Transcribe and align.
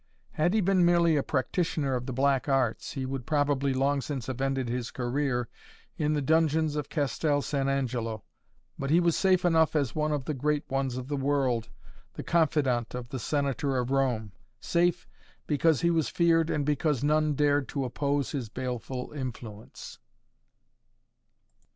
Had 0.31 0.55
he 0.55 0.61
been 0.61 0.83
merely 0.83 1.15
a 1.15 1.21
practitioner 1.21 1.93
of 1.93 2.07
the 2.07 2.11
Black 2.11 2.49
Arts 2.49 2.93
he 2.93 3.05
would 3.05 3.27
probably 3.27 3.71
long 3.71 4.01
since 4.01 4.25
have 4.25 4.41
ended 4.41 4.67
his 4.67 4.89
career 4.89 5.47
in 5.95 6.13
the 6.13 6.23
dungeons 6.23 6.75
of 6.75 6.89
Castel 6.89 7.43
San 7.43 7.69
Angelo. 7.69 8.23
But 8.79 8.89
he 8.89 8.99
was 8.99 9.15
safe 9.15 9.45
enough 9.45 9.75
as 9.75 9.93
one 9.93 10.11
of 10.11 10.25
the 10.25 10.33
great 10.33 10.67
ones 10.71 10.97
of 10.97 11.07
the 11.07 11.15
world, 11.15 11.69
the 12.13 12.23
confidant 12.23 12.95
of 12.95 13.09
the 13.09 13.19
Senator 13.19 13.77
of 13.77 13.91
Rome; 13.91 14.31
safe, 14.59 15.07
because 15.45 15.81
he 15.81 15.91
was 15.91 16.09
feared 16.09 16.49
and 16.49 16.65
because 16.65 17.03
none 17.03 17.35
dared 17.35 17.67
to 17.67 17.85
oppose 17.85 18.31
his 18.31 18.49
baleful 18.49 19.11
influence. 19.11 19.99